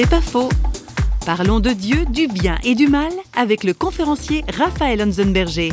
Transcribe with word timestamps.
C'est 0.00 0.08
pas 0.08 0.20
faux. 0.20 0.48
Parlons 1.26 1.58
de 1.58 1.70
Dieu, 1.70 2.04
du 2.08 2.28
bien 2.28 2.56
et 2.62 2.76
du 2.76 2.86
mal 2.86 3.10
avec 3.36 3.64
le 3.64 3.74
conférencier 3.74 4.44
Raphaël 4.56 5.02
Hansenberger. 5.02 5.72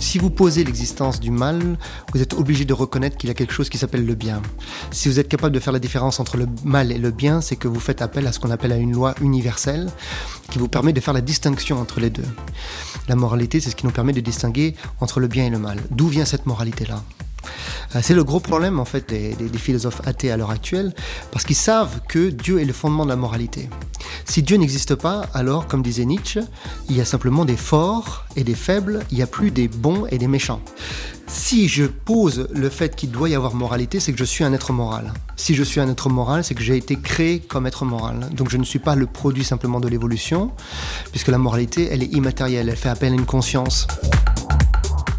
Si 0.00 0.18
vous 0.18 0.28
posez 0.28 0.64
l'existence 0.64 1.20
du 1.20 1.30
mal, 1.30 1.78
vous 2.12 2.20
êtes 2.20 2.34
obligé 2.34 2.64
de 2.64 2.72
reconnaître 2.72 3.16
qu'il 3.16 3.28
y 3.28 3.30
a 3.30 3.34
quelque 3.34 3.52
chose 3.52 3.68
qui 3.68 3.78
s'appelle 3.78 4.04
le 4.04 4.16
bien. 4.16 4.42
Si 4.90 5.08
vous 5.08 5.20
êtes 5.20 5.28
capable 5.28 5.54
de 5.54 5.60
faire 5.60 5.72
la 5.72 5.78
différence 5.78 6.18
entre 6.18 6.36
le 6.36 6.48
mal 6.64 6.90
et 6.90 6.98
le 6.98 7.12
bien, 7.12 7.40
c'est 7.40 7.54
que 7.54 7.68
vous 7.68 7.78
faites 7.78 8.02
appel 8.02 8.26
à 8.26 8.32
ce 8.32 8.40
qu'on 8.40 8.50
appelle 8.50 8.72
à 8.72 8.76
une 8.76 8.92
loi 8.92 9.14
universelle 9.20 9.88
qui 10.50 10.58
vous 10.58 10.66
permet 10.66 10.92
de 10.92 11.00
faire 11.00 11.14
la 11.14 11.20
distinction 11.20 11.78
entre 11.78 12.00
les 12.00 12.10
deux. 12.10 12.26
La 13.06 13.14
moralité, 13.14 13.60
c'est 13.60 13.70
ce 13.70 13.76
qui 13.76 13.86
nous 13.86 13.92
permet 13.92 14.12
de 14.12 14.20
distinguer 14.20 14.74
entre 14.98 15.20
le 15.20 15.28
bien 15.28 15.46
et 15.46 15.50
le 15.50 15.60
mal. 15.60 15.78
D'où 15.92 16.08
vient 16.08 16.24
cette 16.24 16.46
moralité-là? 16.46 17.04
C'est 18.02 18.14
le 18.14 18.24
gros 18.24 18.40
problème 18.40 18.80
en 18.80 18.84
fait 18.84 19.08
des, 19.08 19.34
des 19.34 19.58
philosophes 19.58 20.02
athées 20.04 20.30
à 20.30 20.36
l'heure 20.36 20.50
actuelle, 20.50 20.94
parce 21.30 21.44
qu'ils 21.44 21.56
savent 21.56 22.00
que 22.08 22.28
Dieu 22.30 22.60
est 22.60 22.64
le 22.64 22.72
fondement 22.72 23.04
de 23.04 23.10
la 23.10 23.16
moralité. 23.16 23.68
Si 24.24 24.42
Dieu 24.42 24.56
n'existe 24.56 24.94
pas, 24.94 25.26
alors, 25.34 25.66
comme 25.66 25.82
disait 25.82 26.04
Nietzsche, 26.04 26.40
il 26.88 26.96
y 26.96 27.00
a 27.00 27.04
simplement 27.04 27.44
des 27.44 27.56
forts 27.56 28.26
et 28.36 28.44
des 28.44 28.54
faibles, 28.54 29.00
il 29.10 29.16
n'y 29.16 29.22
a 29.22 29.26
plus 29.26 29.50
des 29.50 29.68
bons 29.68 30.06
et 30.10 30.18
des 30.18 30.28
méchants. 30.28 30.60
Si 31.26 31.68
je 31.68 31.84
pose 31.84 32.48
le 32.54 32.70
fait 32.70 32.96
qu'il 32.96 33.10
doit 33.10 33.28
y 33.28 33.34
avoir 33.34 33.54
moralité, 33.54 34.00
c'est 34.00 34.12
que 34.12 34.18
je 34.18 34.24
suis 34.24 34.44
un 34.44 34.52
être 34.54 34.72
moral. 34.72 35.12
Si 35.36 35.54
je 35.54 35.62
suis 35.62 35.78
un 35.78 35.88
être 35.88 36.08
moral, 36.08 36.42
c'est 36.42 36.54
que 36.54 36.62
j'ai 36.62 36.76
été 36.76 36.96
créé 36.96 37.40
comme 37.40 37.66
être 37.66 37.84
moral. 37.84 38.28
Donc 38.32 38.50
je 38.50 38.56
ne 38.56 38.64
suis 38.64 38.78
pas 38.78 38.94
le 38.94 39.06
produit 39.06 39.44
simplement 39.44 39.78
de 39.78 39.88
l'évolution, 39.88 40.52
puisque 41.10 41.28
la 41.28 41.38
moralité, 41.38 41.88
elle 41.90 42.02
est 42.02 42.12
immatérielle, 42.14 42.68
elle 42.70 42.76
fait 42.76 42.88
appel 42.88 43.12
à 43.12 43.16
une 43.16 43.26
conscience. 43.26 43.86